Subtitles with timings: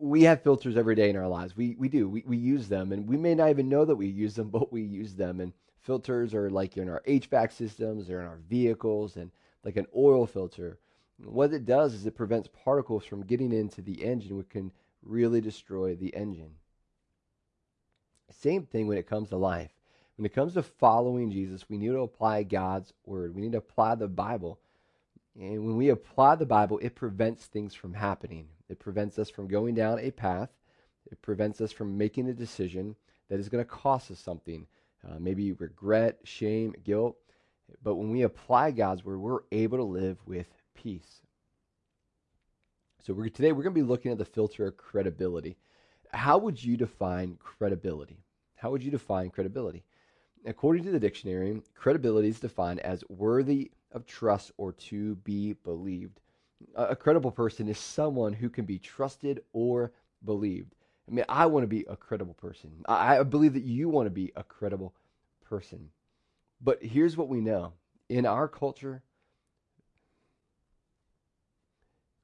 [0.00, 1.56] we have filters every day in our lives.
[1.56, 2.08] We, we do.
[2.08, 4.72] We, we use them, and we may not even know that we use them, but
[4.72, 5.40] we use them.
[5.40, 9.30] And filters are like in our HVAC systems, they're in our vehicles, and
[9.64, 10.78] like an oil filter.
[11.22, 14.72] What it does is it prevents particles from getting into the engine, which can
[15.02, 16.52] really destroy the engine.
[18.30, 19.70] Same thing when it comes to life.
[20.16, 23.34] When it comes to following Jesus, we need to apply God's word.
[23.34, 24.60] We need to apply the Bible.
[25.38, 28.48] And when we apply the Bible, it prevents things from happening.
[28.70, 30.50] It prevents us from going down a path.
[31.10, 32.94] It prevents us from making a decision
[33.28, 34.66] that is going to cost us something.
[35.04, 37.16] Uh, maybe regret, shame, guilt.
[37.82, 41.22] But when we apply God's word, we're able to live with peace.
[43.02, 45.56] So we're, today we're going to be looking at the filter of credibility.
[46.12, 48.24] How would you define credibility?
[48.56, 49.84] How would you define credibility?
[50.44, 56.20] According to the dictionary, credibility is defined as worthy of trust or to be believed.
[56.74, 59.92] A credible person is someone who can be trusted or
[60.24, 60.74] believed.
[61.08, 62.70] I mean, I want to be a credible person.
[62.86, 64.94] I believe that you want to be a credible
[65.44, 65.90] person.
[66.60, 67.72] But here's what we know
[68.08, 69.02] in our culture,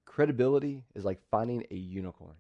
[0.05, 2.35] credibility is like finding a unicorn.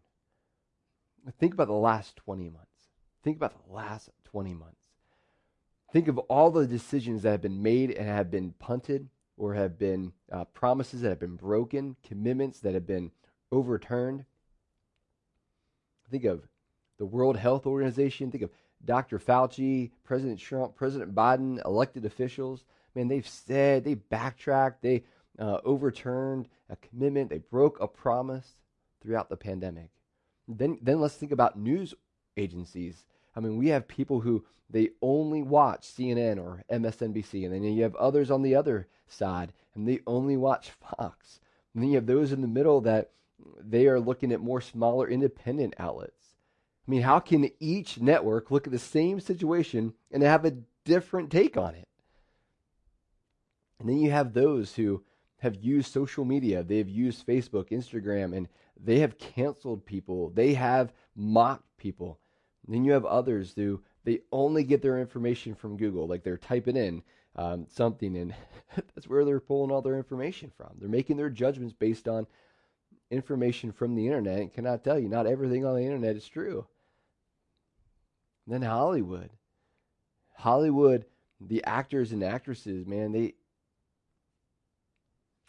[1.38, 2.88] Think about the last 20 months.
[3.22, 4.86] Think about the last 20 months.
[5.92, 9.78] Think of all the decisions that have been made and have been punted or have
[9.78, 13.10] been uh, promises that have been broken, commitments that have been
[13.52, 14.24] overturned.
[16.10, 16.48] Think of
[16.98, 18.30] the World Health Organization.
[18.30, 18.50] Think of
[18.84, 19.18] Dr.
[19.18, 22.64] Fauci, President Trump, President Biden, elected officials.
[22.94, 25.04] Man, they've said, they backtracked, they
[25.38, 28.56] uh, overturned a commitment, they broke a promise
[29.02, 29.90] throughout the pandemic.
[30.48, 31.94] Then, then let's think about news
[32.36, 33.04] agencies.
[33.36, 37.82] I mean, we have people who they only watch CNN or MSNBC, and then you
[37.82, 41.40] have others on the other side, and they only watch Fox.
[41.74, 43.10] And then you have those in the middle that
[43.60, 46.34] they are looking at more smaller independent outlets.
[46.86, 51.30] I mean, how can each network look at the same situation and have a different
[51.30, 51.88] take on it?
[53.78, 55.04] And then you have those who
[55.38, 58.48] have used social media, they've used Facebook, Instagram, and
[58.82, 62.18] they have canceled people, they have mocked people.
[62.68, 66.76] Then you have others who they only get their information from Google, like they're typing
[66.76, 67.02] in
[67.36, 68.34] um, something, and
[68.76, 70.70] that's where they're pulling all their information from.
[70.78, 72.26] They're making their judgments based on
[73.10, 76.66] information from the internet and cannot tell you not everything on the internet is true.
[78.46, 79.30] And then Hollywood.
[80.34, 81.04] Hollywood,
[81.40, 83.34] the actors and actresses, man, they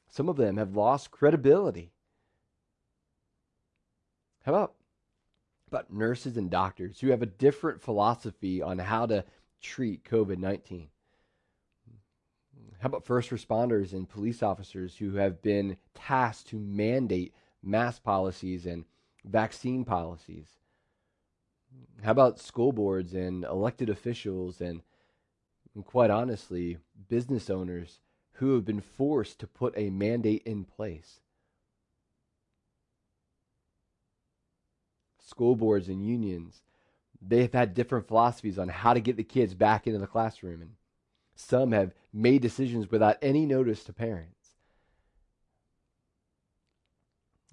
[0.09, 1.91] some of them have lost credibility.
[4.43, 4.73] How about
[5.67, 9.25] about nurses and doctors who have a different philosophy on how to
[9.61, 10.89] treat COVID 19?
[12.79, 17.33] How about first responders and police officers who have been tasked to mandate
[17.63, 18.85] mask policies and
[19.25, 20.47] vaccine policies?
[22.03, 24.81] How about school boards and elected officials and,
[25.73, 26.77] and quite honestly,
[27.09, 27.99] business owners
[28.33, 31.19] who have been forced to put a mandate in place?
[35.27, 36.61] School boards and unions,
[37.21, 40.61] they've had different philosophies on how to get the kids back into the classroom.
[40.61, 40.71] And
[41.35, 44.55] some have made decisions without any notice to parents.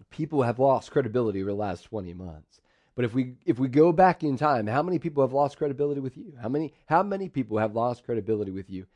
[0.08, 2.60] People have lost credibility over the last 20 months.
[2.94, 6.00] But if we if we go back in time, how many people have lost credibility
[6.00, 6.32] with you?
[6.40, 8.86] How many how many people have lost credibility with you?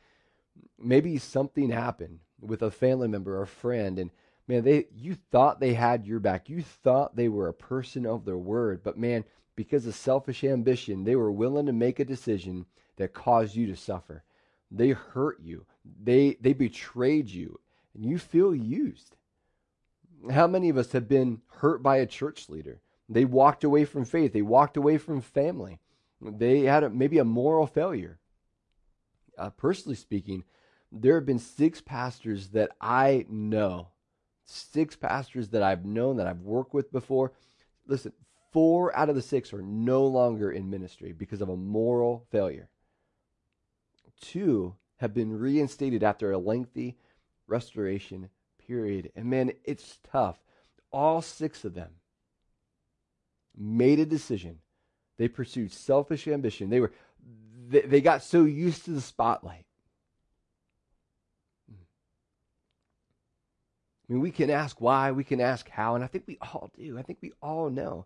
[0.81, 4.11] Maybe something happened with a family member or friend and
[4.49, 6.49] man, they you thought they had your back.
[6.49, 9.23] You thought they were a person of their word, but man,
[9.55, 12.65] because of selfish ambition, they were willing to make a decision
[12.97, 14.23] that caused you to suffer.
[14.71, 15.65] They hurt you.
[16.03, 17.59] They they betrayed you,
[17.93, 19.15] and you feel used.
[20.31, 22.81] How many of us have been hurt by a church leader?
[23.07, 24.33] They walked away from faith.
[24.33, 25.79] They walked away from family.
[26.21, 28.19] They had a, maybe a moral failure.
[29.37, 30.43] Uh, personally speaking,
[30.91, 33.89] there have been six pastors that I know,
[34.49, 37.33] six pastors that I've known that I've worked with before.
[37.87, 38.13] Listen,
[38.51, 42.69] four out of the six are no longer in ministry because of a moral failure.
[44.21, 46.97] Two have been reinstated after a lengthy
[47.47, 48.29] restoration
[48.67, 49.11] period.
[49.15, 50.37] And man, it's tough.
[50.91, 51.91] All six of them
[53.57, 54.59] made a decision.
[55.17, 56.69] They pursued selfish ambition.
[56.69, 56.91] They were
[57.67, 59.65] they, they got so used to the spotlight.
[64.09, 66.71] I mean, we can ask why, we can ask how, and I think we all
[66.75, 66.97] do.
[66.97, 68.05] I think we all know.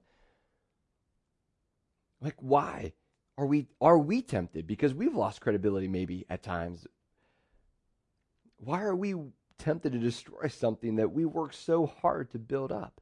[2.19, 2.93] Like why
[3.37, 6.87] are we are we tempted because we've lost credibility maybe at times?
[8.57, 9.15] Why are we
[9.57, 13.01] tempted to destroy something that we work so hard to build up?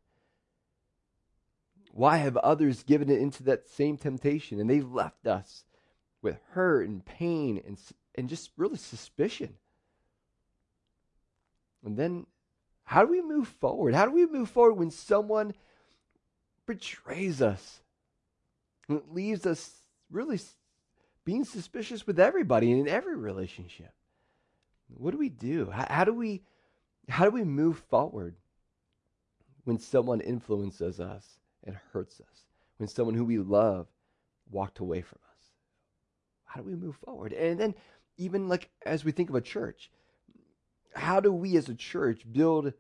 [1.92, 5.66] Why have others given it into that same temptation and they've left us
[6.22, 7.78] with hurt and pain and,
[8.16, 9.56] and just really suspicion?
[11.84, 12.26] And then
[12.92, 13.96] how do we move forward?
[13.96, 15.54] How do we move forward when someone
[16.66, 17.80] betrays us
[18.90, 19.72] and leaves us
[20.10, 20.42] really
[21.24, 23.94] being suspicious with everybody and in every relationship?
[24.90, 25.70] What do we do?
[25.70, 26.42] How, how do we
[27.08, 28.36] how do we move forward
[29.64, 31.26] when someone influences us
[31.64, 32.42] and hurts us?
[32.76, 33.88] When someone who we love
[34.50, 35.46] walked away from us?
[36.44, 37.32] How do we move forward?
[37.32, 37.74] And then
[38.18, 39.90] even like as we think of a church,
[40.94, 42.74] how do we as a church build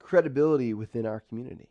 [0.00, 1.68] credibility within our community?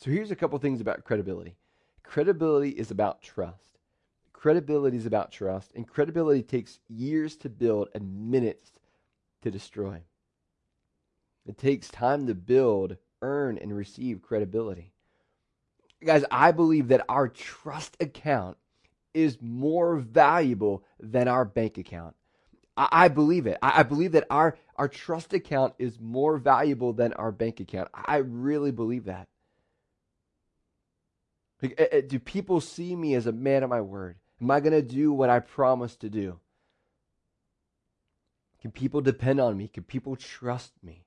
[0.00, 1.56] So here's a couple things about credibility.
[2.02, 3.78] Credibility is about trust.
[4.32, 8.70] Credibility is about trust, and credibility takes years to build and minutes
[9.42, 10.00] to destroy.
[11.44, 14.92] It takes time to build, earn, and receive credibility.
[16.04, 18.56] Guys, I believe that our trust account
[19.14, 22.14] is more valuable than our bank account.
[22.78, 23.58] I, I believe it.
[23.60, 27.88] I, I, believe that our, our trust account is more valuable than our bank account.
[27.92, 29.28] I really believe that.
[31.60, 34.16] Like, uh, do people see me as a man of my word?
[34.40, 36.38] Am I going to do what I promised to do?
[38.62, 39.66] Can people depend on me?
[39.66, 41.04] Can people trust me?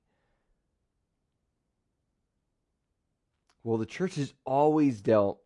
[3.64, 5.40] Well, the church has always dealt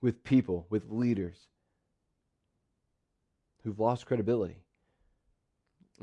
[0.00, 1.38] with people, with leaders
[3.62, 4.63] who've lost credibility.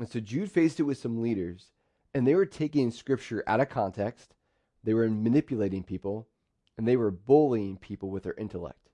[0.02, 1.66] And so Jude faced it with some leaders,
[2.12, 4.34] and they were taking scripture out of context,
[4.82, 6.26] they were manipulating people,
[6.76, 8.88] and they were bullying people with their intellect.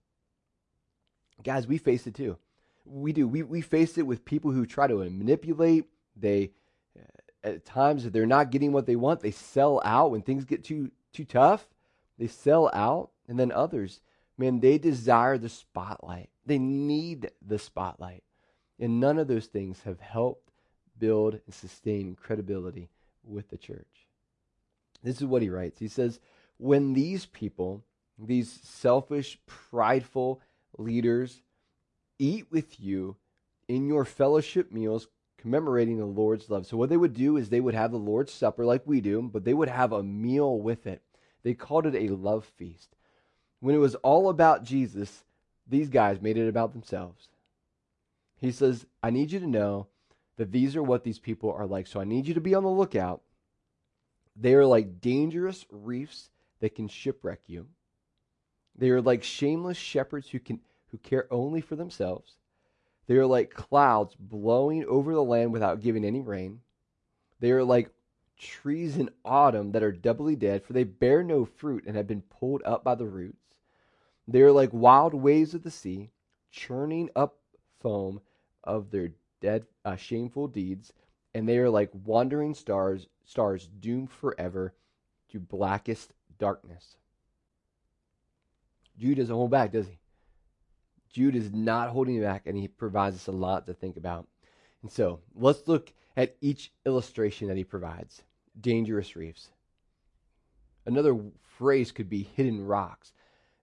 [1.42, 2.36] Guys, we face it too.
[2.84, 3.26] We do.
[3.26, 5.86] We, we face it with people who try to manipulate.
[6.14, 6.50] They,
[6.94, 7.06] uh,
[7.42, 10.10] at times, if they're not getting what they want, they sell out.
[10.10, 11.66] When things get too, too tough,
[12.18, 13.12] they sell out.
[13.26, 14.02] And then others,
[14.36, 16.28] man, they desire the spotlight.
[16.44, 18.24] They need the spotlight.
[18.78, 20.47] And none of those things have helped
[20.98, 22.88] build and sustain credibility
[23.24, 24.06] with the church.
[25.02, 25.78] This is what he writes.
[25.78, 26.20] He says,
[26.58, 27.84] When these people,
[28.18, 30.40] these selfish, prideful,
[30.76, 31.42] leaders
[32.18, 33.16] eat with you
[33.68, 36.66] in your fellowship meals commemorating the Lord's love.
[36.66, 39.22] So, what they would do is they would have the Lord's Supper like we do,
[39.22, 41.02] but they would have a meal with it.
[41.42, 42.96] They called it a love feast.
[43.60, 45.24] When it was all about Jesus,
[45.66, 47.28] these guys made it about themselves.
[48.36, 49.86] He says, I need you to know
[50.38, 51.86] that these are what these people are like.
[51.86, 53.20] So, I need you to be on the lookout.
[54.34, 56.30] They are like dangerous reefs
[56.60, 57.66] that can shipwreck you.
[58.76, 62.36] They are like shameless shepherds who can who care only for themselves.
[63.06, 66.60] They are like clouds blowing over the land without giving any rain.
[67.40, 67.90] They are like
[68.38, 72.22] trees in autumn that are doubly dead, for they bear no fruit and have been
[72.22, 73.58] pulled up by the roots.
[74.26, 76.10] They are like wild waves of the sea,
[76.50, 77.38] churning up
[77.80, 78.20] foam
[78.62, 80.92] of their dead, uh, shameful deeds,
[81.34, 84.74] and they are like wandering stars, stars doomed forever
[85.30, 86.96] to blackest darkness.
[88.98, 89.98] Jude doesn't hold back, does he?
[91.12, 94.26] Jude is not holding back, and he provides us a lot to think about.
[94.82, 98.22] And so let's look at each illustration that he provides
[98.60, 99.48] dangerous reefs.
[100.86, 103.12] Another phrase could be hidden rocks.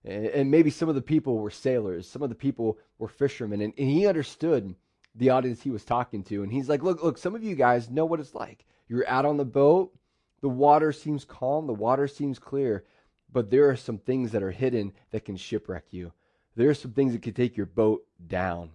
[0.04, 3.72] And maybe some of the people were sailors, some of the people were fishermen, and,
[3.76, 4.76] and he understood
[5.16, 6.42] the audience he was talking to.
[6.42, 8.64] And he's like, Look, look, some of you guys know what it's like.
[8.88, 9.92] You're out on the boat,
[10.40, 12.84] the water seems calm, the water seems clear,
[13.32, 16.12] but there are some things that are hidden that can shipwreck you.
[16.54, 18.70] There are some things that can take your boat down.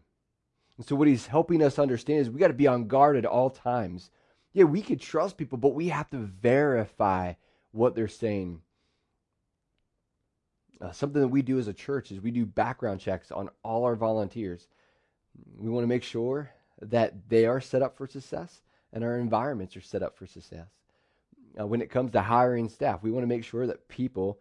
[0.78, 3.26] And so, what he's helping us understand is we got to be on guard at
[3.26, 4.12] all times.
[4.54, 7.34] Yeah, we could trust people, but we have to verify
[7.72, 8.62] what they're saying.
[10.82, 13.86] Uh, something that we do as a church is we do background checks on all
[13.86, 14.68] our volunteers.
[15.58, 18.62] We want to make sure that they are set up for success
[18.94, 20.68] and our environments are set up for success
[21.60, 23.04] uh, when it comes to hiring staff.
[23.04, 24.40] We want to make sure that people,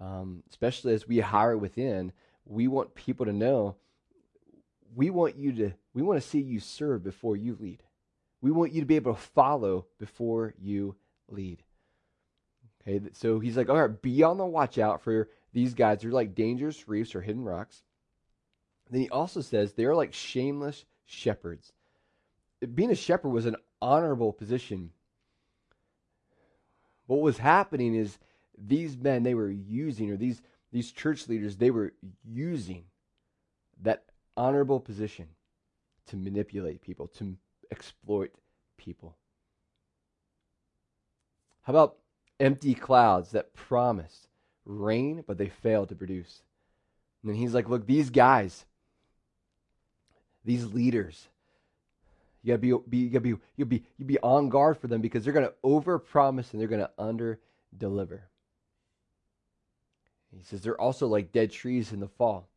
[0.00, 2.12] um, especially as we hire within,
[2.44, 3.76] we want people to know
[4.94, 7.82] we want you to we want to see you serve before you lead.
[8.40, 10.96] We want you to be able to follow before you
[11.28, 11.62] lead.
[12.82, 16.00] Okay, so he's like, all right, be on the watch out for these guys.
[16.00, 17.82] They're like dangerous reefs or hidden rocks.
[18.90, 21.72] Then he also says they're like shameless shepherds.
[22.74, 24.90] Being a shepherd was an honorable position
[27.06, 28.18] what was happening is
[28.56, 30.40] these men they were using or these
[30.72, 31.92] these church leaders they were
[32.24, 32.84] using
[33.82, 35.28] that honorable position
[36.06, 37.36] to manipulate people to
[37.70, 38.32] exploit
[38.78, 39.14] people
[41.62, 41.98] how about
[42.40, 44.28] empty clouds that promise
[44.64, 46.42] rain, but they fail to produce.
[47.22, 48.66] And then he's like, look, these guys,
[50.46, 51.26] these leaders,
[52.42, 55.00] you gotta be, be you gotta be you be you be on guard for them
[55.00, 57.40] because they're gonna overpromise and they're gonna under
[57.76, 58.22] deliver.
[60.34, 62.48] He says they're also like dead trees in the fall.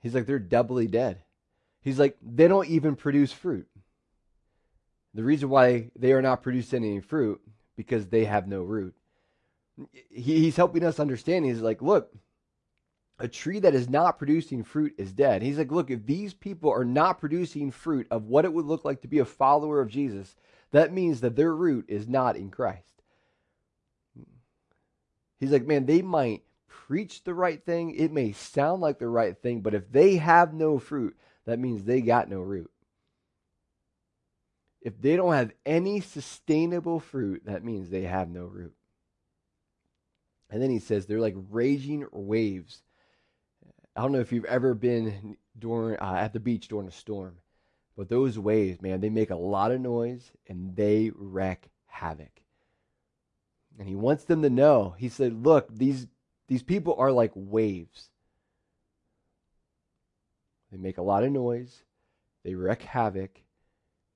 [0.00, 1.18] He's like they're doubly dead.
[1.82, 3.68] He's like they don't even produce fruit.
[5.14, 7.42] The reason why they are not producing any fruit
[7.76, 8.94] because they have no root.
[10.10, 11.44] He, he's helping us understand.
[11.44, 12.14] He's like, look,
[13.18, 15.42] a tree that is not producing fruit is dead.
[15.42, 18.84] He's like, look, if these people are not producing fruit of what it would look
[18.84, 20.34] like to be a follower of Jesus,
[20.72, 23.02] that means that their root is not in Christ.
[25.38, 27.94] He's like, man, they might preach the right thing.
[27.94, 31.84] It may sound like the right thing, but if they have no fruit, that means
[31.84, 32.70] they got no root.
[34.80, 38.74] If they don't have any sustainable fruit, that means they have no root.
[40.50, 42.82] And then he says they're like raging waves.
[43.94, 47.36] I don't know if you've ever been during uh, at the beach during a storm,
[47.96, 52.40] but those waves, man, they make a lot of noise and they wreak havoc.
[53.78, 54.94] And he wants them to know.
[54.98, 56.06] He said, "Look, these
[56.48, 58.10] these people are like waves.
[60.70, 61.82] They make a lot of noise,
[62.44, 63.42] they wreak havoc,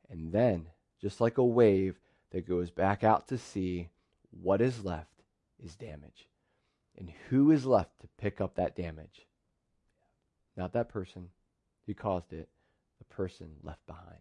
[0.09, 0.69] and then,
[1.01, 1.99] just like a wave
[2.31, 3.91] that goes back out to sea,
[4.31, 5.23] what is left
[5.63, 6.29] is damage.
[6.97, 9.27] And who is left to pick up that damage?
[10.57, 11.29] Not that person
[11.87, 12.49] who caused it,
[12.99, 14.21] the person left behind.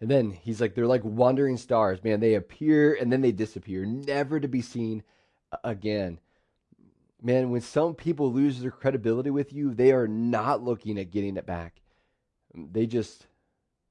[0.00, 2.02] And then he's like, they're like wandering stars.
[2.02, 5.02] Man, they appear and then they disappear, never to be seen
[5.62, 6.18] again.
[7.22, 11.36] Man, when some people lose their credibility with you, they are not looking at getting
[11.36, 11.80] it back.
[12.52, 13.26] They just,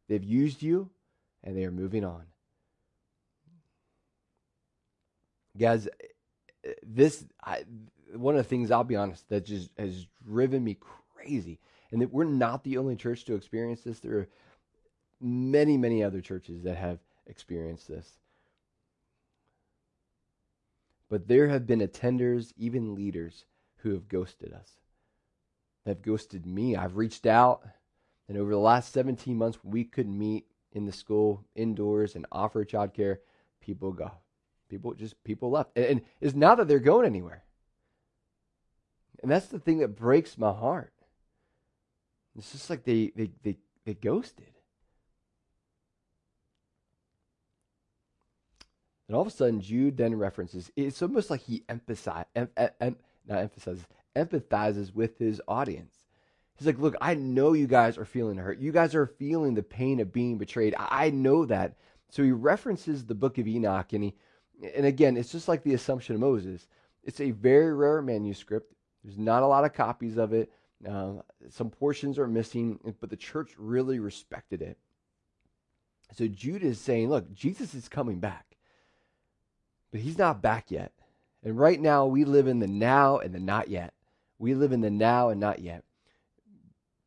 [0.09, 0.89] they've used you
[1.43, 2.23] and they are moving on.
[5.57, 5.87] Guys,
[6.83, 7.63] this, I,
[8.15, 10.77] one of the things I'll be honest that just has driven me
[11.15, 11.59] crazy,
[11.91, 13.99] and that we're not the only church to experience this.
[13.99, 14.27] There are
[15.19, 18.09] many, many other churches that have experienced this.
[21.09, 23.45] But there have been attenders, even leaders,
[23.77, 24.69] who have ghosted us.
[25.83, 26.75] They've ghosted me.
[26.75, 27.63] I've reached out
[28.31, 32.63] and over the last 17 months, we could meet in the school indoors and offer
[32.63, 33.17] childcare.
[33.59, 34.09] People go.
[34.69, 35.71] People just people left.
[35.75, 37.43] And, and it's not that they're going anywhere.
[39.21, 40.93] And that's the thing that breaks my heart.
[42.37, 44.45] It's just like they they they, they ghosted.
[49.07, 50.71] And all of a sudden, Jude then references.
[50.77, 52.47] It's almost like he emphasize, em,
[52.79, 52.95] em,
[53.27, 53.85] not emphasizes,
[54.15, 55.93] empathizes with his audience.
[56.55, 58.59] He's like, look, I know you guys are feeling hurt.
[58.59, 60.75] You guys are feeling the pain of being betrayed.
[60.77, 61.75] I know that.
[62.09, 64.13] So he references the book of Enoch, and he,
[64.75, 66.67] and again, it's just like the Assumption of Moses.
[67.03, 68.73] It's a very rare manuscript.
[69.03, 70.51] There's not a lot of copies of it.
[70.87, 71.13] Uh,
[71.49, 74.77] some portions are missing, but the church really respected it.
[76.17, 78.57] So Jude is saying, look, Jesus is coming back,
[79.91, 80.91] but he's not back yet.
[81.43, 83.93] And right now, we live in the now and the not yet.
[84.37, 85.83] We live in the now and not yet.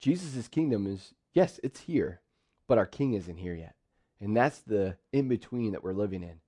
[0.00, 2.20] Jesus' kingdom is, yes, it's here,
[2.66, 3.74] but our king isn't here yet.
[4.20, 6.40] And that's the in between that we're living in.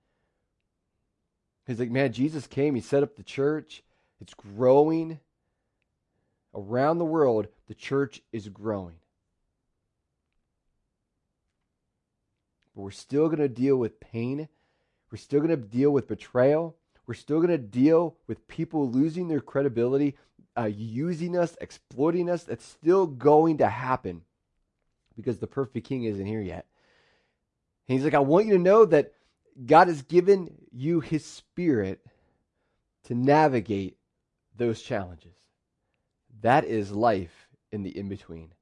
[1.67, 3.83] He's like, man, Jesus came, he set up the church,
[4.21, 5.21] it's growing.
[6.57, 8.97] Around the world, the church is growing.
[12.75, 14.49] But we're still going to deal with pain.
[15.13, 16.77] We're still going to deal with betrayal.
[17.07, 20.17] We're still going to deal with people losing their credibility
[20.57, 24.23] uh, using us, exploiting us, that's still going to happen
[25.17, 26.67] because the perfect king isn't here yet.
[27.89, 29.13] And he's like, I want you to know that
[29.65, 32.01] God has given you his spirit
[33.05, 33.97] to navigate
[34.57, 35.37] those challenges.
[36.41, 38.53] That is life in the in between,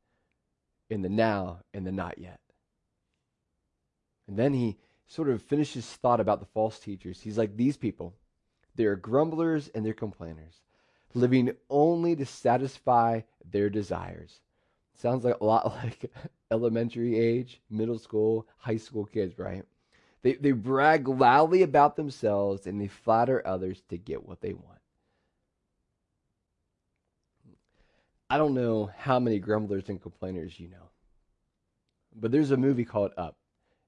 [0.91, 2.41] in the now and the not yet.
[4.27, 7.21] And then he sort of finishes thought about the false teachers.
[7.21, 8.15] He's like, These people,
[8.75, 10.61] they're grumblers and they're complainers
[11.15, 14.41] living only to satisfy their desires.
[14.95, 16.11] Sounds like a lot like
[16.51, 19.65] elementary age, middle school, high school kids, right?
[20.23, 24.74] They, they brag loudly about themselves and they flatter others to get what they want.
[28.35, 30.91] I don't know how many grumblers and complainers you know,
[32.17, 33.37] but there's a movie called Up,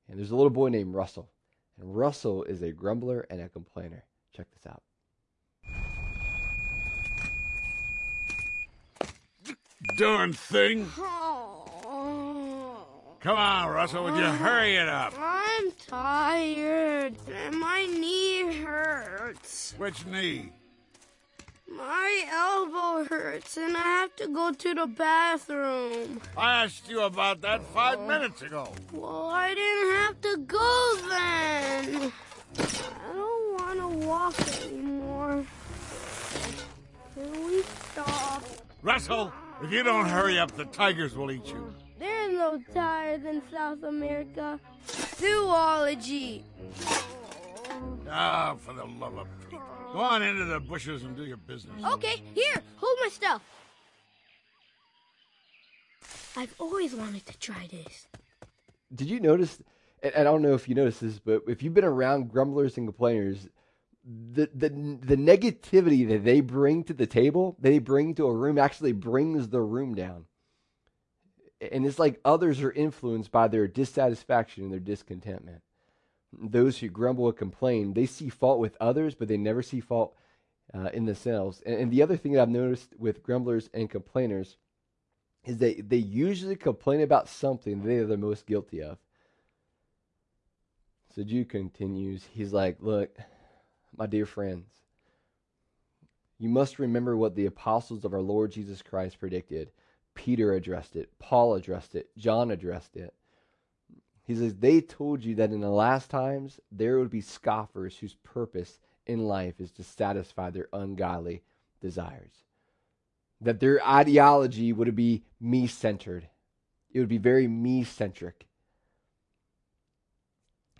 [0.08, 1.28] and there's a little boy named Russell.
[1.80, 4.04] And Russell is a grumbler and a complainer.
[4.36, 4.84] Check this out.
[9.96, 10.86] darn thing.
[10.96, 11.64] Oh.
[13.18, 15.12] Come on, Russell, would you hurry it up?
[15.18, 17.16] I'm tired.
[17.52, 19.74] My knee hurts.
[19.76, 20.52] Which knee?
[21.76, 26.20] My elbow hurts and I have to go to the bathroom.
[26.36, 28.72] I asked you about that five minutes ago.
[28.92, 32.12] Well, I didn't have to go then.
[32.58, 35.44] I don't want to walk anymore.
[37.14, 38.42] Can we stop?
[38.82, 41.74] Russell, if you don't hurry up, the tigers will eat you.
[41.98, 44.60] There's no tigers in South America.
[45.16, 46.44] Zoology.
[48.08, 49.58] Ah, for the love of Pete.
[49.92, 51.82] Go on into the bushes and do your business.
[51.84, 53.42] Okay, here, hold my stuff.
[56.36, 58.08] I've always wanted to try this.
[58.94, 59.62] Did you notice?
[60.02, 62.86] And I don't know if you noticed this, but if you've been around grumblers and
[62.86, 63.48] complainers,
[64.04, 68.58] the the the negativity that they bring to the table, they bring to a room,
[68.58, 70.26] actually brings the room down.
[71.60, 75.62] And it's like others are influenced by their dissatisfaction and their discontentment.
[76.32, 80.16] Those who grumble and complain, they see fault with others, but they never see fault
[80.74, 81.62] uh, in themselves.
[81.64, 84.56] And, and the other thing that I've noticed with grumblers and complainers
[85.44, 88.98] is that they usually complain about something they are the most guilty of.
[91.14, 92.24] So Jude continues.
[92.32, 93.16] He's like, Look,
[93.96, 94.66] my dear friends,
[96.38, 99.70] you must remember what the apostles of our Lord Jesus Christ predicted.
[100.14, 103.14] Peter addressed it, Paul addressed it, John addressed it.
[104.26, 108.14] He says, They told you that in the last times there would be scoffers whose
[108.14, 111.42] purpose in life is to satisfy their ungodly
[111.80, 112.32] desires.
[113.40, 116.28] That their ideology would be me centered,
[116.92, 118.46] it would be very me centric.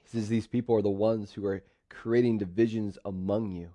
[0.02, 3.70] He says, These people are the ones who are creating divisions among you.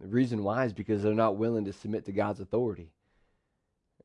[0.00, 2.92] The reason why is because they're not willing to submit to God's authority.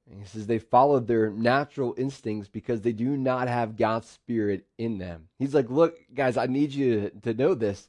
[0.09, 4.65] And he says they followed their natural instincts because they do not have God's Spirit
[4.77, 5.29] in them.
[5.39, 7.87] He's like, look, guys, I need you to, to know this.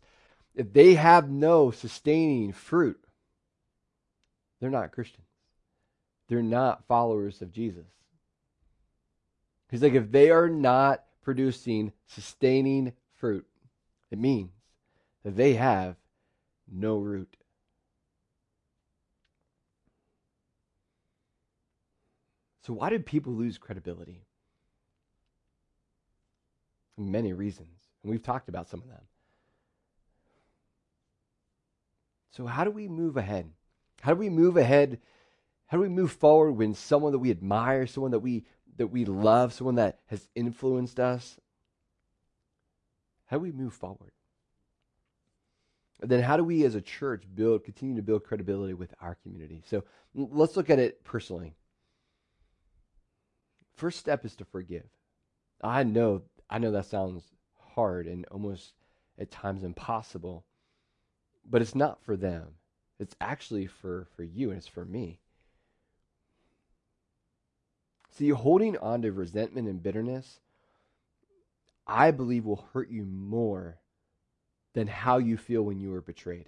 [0.55, 2.99] If they have no sustaining fruit,
[4.61, 5.27] they're not Christians.
[6.29, 7.85] They're not followers of Jesus.
[9.71, 13.47] He's like, if they are not producing sustaining fruit,
[14.11, 14.53] it means
[15.25, 15.97] that they have
[16.71, 17.37] no root.
[22.67, 24.25] So, why do people lose credibility?
[26.99, 27.69] Many reasons.
[28.03, 29.03] And we've talked about some of them.
[32.33, 33.53] So, how do we move ahead?
[34.01, 34.99] How do we move ahead?
[35.67, 38.45] How do we move forward when someone that we admire, someone that we
[38.79, 41.39] that we love, someone that has influenced us?
[43.27, 44.11] How do we move forward?
[46.01, 49.15] And then how do we as a church build continue to build credibility with our
[49.15, 49.63] community?
[49.67, 49.85] So
[50.17, 51.55] let's look at it personally.
[53.77, 54.89] First step is to forgive.
[55.63, 57.25] I know, I know that sounds
[57.75, 58.73] hard and almost
[59.19, 60.45] at times impossible,
[61.49, 62.55] but it's not for them.
[62.99, 65.21] It's actually for, for you and it's for me.
[68.11, 70.41] See, holding on to resentment and bitterness,
[71.87, 73.79] I believe will hurt you more
[74.73, 76.47] than how you feel when you were betrayed.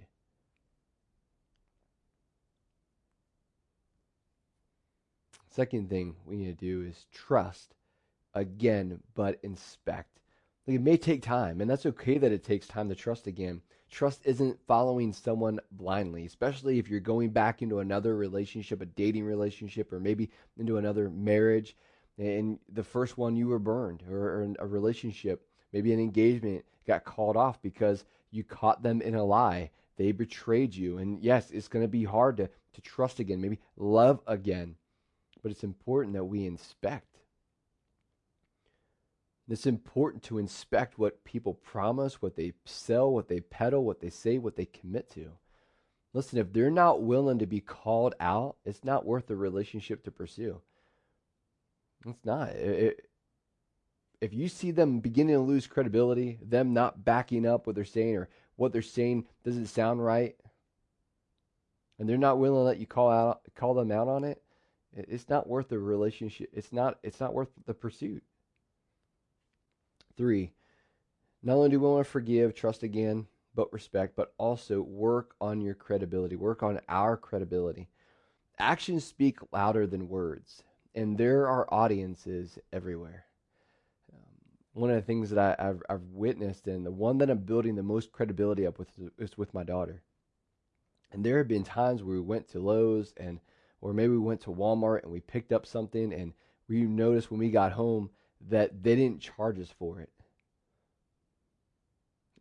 [5.51, 7.73] Second thing we need to do is trust
[8.35, 10.19] again, but inspect.
[10.67, 13.61] Like it may take time, and that's okay that it takes time to trust again.
[13.89, 19.25] Trust isn't following someone blindly, especially if you're going back into another relationship, a dating
[19.25, 21.75] relationship, or maybe into another marriage.
[22.19, 27.05] And the first one you were burned, or, or a relationship, maybe an engagement got
[27.05, 29.71] called off because you caught them in a lie.
[29.97, 30.99] They betrayed you.
[30.99, 34.75] And yes, it's going to be hard to, to trust again, maybe love again.
[35.41, 37.05] But it's important that we inspect.
[39.49, 44.09] It's important to inspect what people promise, what they sell, what they peddle, what they
[44.09, 45.31] say, what they commit to.
[46.13, 50.11] Listen, if they're not willing to be called out, it's not worth the relationship to
[50.11, 50.61] pursue.
[52.05, 52.49] It's not.
[52.49, 53.09] It,
[54.21, 58.17] if you see them beginning to lose credibility, them not backing up what they're saying
[58.17, 60.35] or what they're saying doesn't sound right,
[61.97, 64.41] and they're not willing to let you call out call them out on it,
[64.93, 66.49] it's not worth the relationship.
[66.53, 68.23] It's not it's not worth the pursuit.
[70.17, 70.51] 3.
[71.41, 75.61] Not only do we want to forgive, trust again, but respect, but also work on
[75.61, 76.35] your credibility.
[76.35, 77.89] Work on our credibility.
[78.57, 83.25] Actions speak louder than words, and there are audiences everywhere
[84.13, 84.19] um,
[84.73, 87.75] one of the things that I, have I've witnessed and the one that I'm building
[87.75, 90.01] the most credibility up with is with my daughter.
[91.11, 93.39] And there have been times where we went to Lowe's and
[93.81, 96.33] or maybe we went to Walmart and we picked up something and
[96.67, 98.09] we noticed when we got home
[98.49, 100.09] that they didn't charge us for it.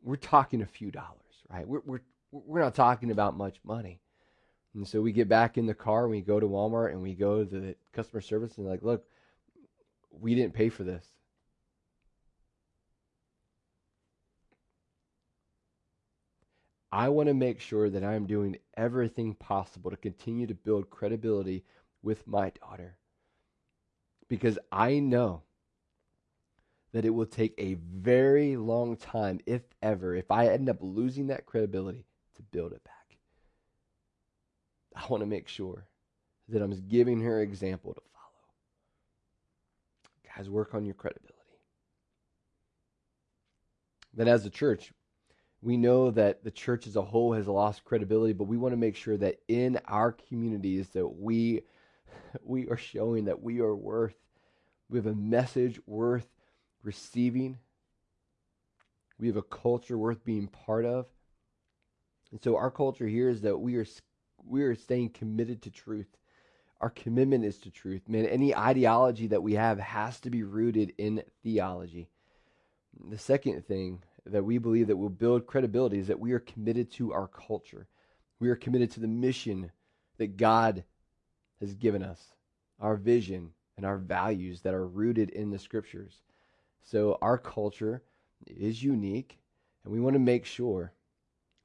[0.03, 1.67] We're talking a few dollars, right?
[1.67, 4.01] We're we're we're not talking about much money.
[4.75, 7.15] And so we get back in the car and we go to Walmart and we
[7.15, 9.05] go to the customer service and like, look,
[10.11, 11.07] we didn't pay for this.
[16.91, 21.65] I want to make sure that I'm doing everything possible to continue to build credibility
[22.03, 22.97] with my daughter.
[24.29, 25.43] Because I know
[26.93, 31.27] that it will take a very long time, if ever, if I end up losing
[31.27, 33.19] that credibility, to build it back.
[34.97, 35.87] I want to make sure
[36.49, 38.47] that I'm giving her example to follow.
[40.37, 41.35] Guys, work on your credibility.
[44.15, 44.93] Then, as a church,
[45.61, 48.77] we know that the church as a whole has lost credibility, but we want to
[48.77, 51.63] make sure that in our communities that we
[52.45, 54.15] we are showing that we are worth
[54.89, 56.27] we have a message worth
[56.83, 57.59] receiving.
[59.19, 61.07] We have a culture worth being part of.
[62.31, 63.87] And so our culture here is that we are
[64.47, 66.07] we are staying committed to truth.
[66.81, 68.09] Our commitment is to truth.
[68.09, 72.09] Man, any ideology that we have has to be rooted in theology.
[73.11, 76.91] The second thing that we believe that will build credibility is that we are committed
[76.93, 77.87] to our culture.
[78.41, 79.73] We are committed to the mission
[80.19, 80.85] that God
[81.61, 82.21] has given us,
[82.81, 86.23] our vision and our values that are rooted in the scriptures.
[86.83, 88.03] So our culture
[88.47, 89.39] is unique,
[89.85, 90.93] and we want to make sure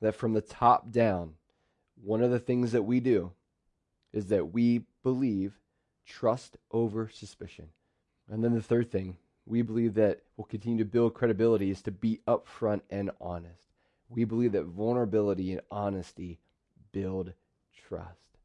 [0.01, 1.33] that from the top down,
[2.03, 3.31] one of the things that we do
[4.11, 5.59] is that we believe
[6.05, 7.69] trust over suspicion.
[8.29, 11.91] And then the third thing we believe that will continue to build credibility is to
[11.91, 13.69] be upfront and honest.
[14.09, 16.39] We believe that vulnerability and honesty
[16.91, 17.33] build
[17.87, 18.37] trust.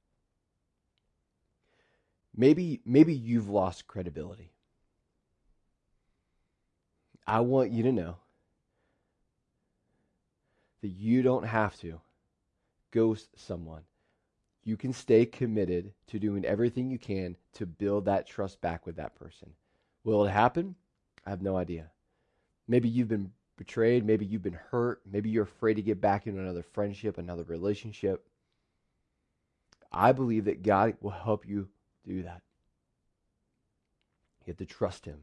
[2.37, 4.53] Maybe maybe you've lost credibility.
[7.27, 8.17] I want you to know
[10.81, 12.01] that you don't have to
[12.91, 13.83] ghost someone.
[14.65, 18.97] You can stay committed to doing everything you can to build that trust back with
[18.97, 19.53] that person.
[20.05, 20.77] Will it happen?
[21.29, 21.91] I have no idea.
[22.67, 24.03] Maybe you've been betrayed.
[24.03, 25.03] Maybe you've been hurt.
[25.05, 28.27] Maybe you're afraid to get back into another friendship, another relationship.
[29.93, 31.69] I believe that God will help you
[32.07, 32.41] do that.
[34.47, 35.19] You have to trust Him,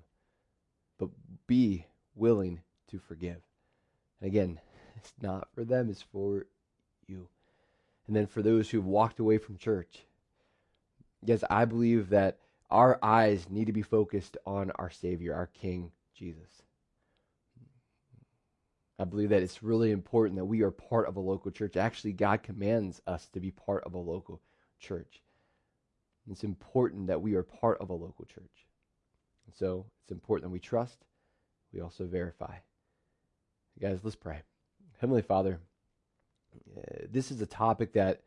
[0.99, 1.09] but
[1.47, 3.41] be willing to forgive.
[4.21, 4.59] And again,
[4.97, 6.45] it's not for them, it's for
[7.07, 7.29] you.
[8.05, 10.05] And then for those who've walked away from church,
[11.23, 12.37] yes, I believe that
[12.69, 16.63] our eyes need to be focused on our Savior, our King, Jesus.
[18.97, 21.75] I believe that it's really important that we are part of a local church.
[21.75, 24.41] Actually, God commands us to be part of a local
[24.79, 25.21] church.
[26.31, 28.65] It's important that we are part of a local church.
[29.45, 30.97] And so it's important that we trust,
[31.73, 32.55] we also verify.
[33.79, 34.41] Guys, let's pray.
[34.99, 35.59] Heavenly Father,
[36.77, 38.21] uh, this is a topic that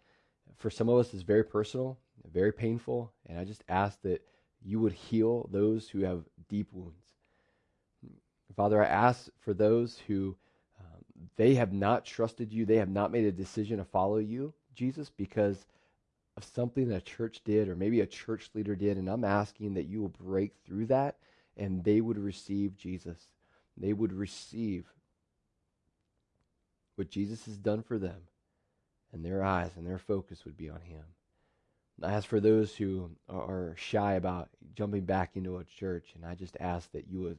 [0.56, 1.98] for some of us is very personal,
[2.30, 4.22] very painful, and I just ask that
[4.62, 7.07] you would heal those who have deep wounds.
[8.56, 10.36] Father, I ask for those who
[10.80, 11.04] um,
[11.36, 15.10] they have not trusted you, they have not made a decision to follow you, Jesus,
[15.10, 15.66] because
[16.36, 19.74] of something that a church did or maybe a church leader did, and I'm asking
[19.74, 21.16] that you will break through that
[21.56, 23.18] and they would receive Jesus.
[23.76, 24.86] They would receive
[26.94, 28.22] what Jesus has done for them,
[29.12, 31.04] and their eyes and their focus would be on Him.
[32.02, 36.56] As for those who are shy about jumping back into a church, and I just
[36.60, 37.38] ask that you would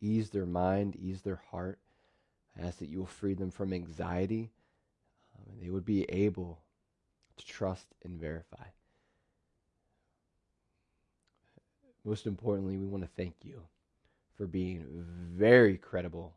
[0.00, 1.78] ease their mind, ease their heart.
[2.58, 4.50] I ask that you will free them from anxiety.
[5.36, 6.60] Um, they would be able
[7.36, 8.64] to trust and verify.
[12.04, 13.62] Most importantly, we want to thank you
[14.36, 14.84] for being
[15.36, 16.32] very credible.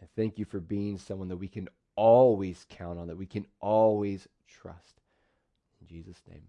[0.00, 3.46] And thank you for being someone that we can always count on, that we can
[3.60, 5.00] always trust.
[5.80, 6.42] In Jesus' name.